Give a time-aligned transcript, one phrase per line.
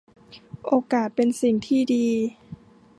[0.65, 2.05] โอกาสเป็นสิ่งที่ดี